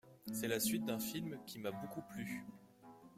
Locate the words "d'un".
0.85-0.97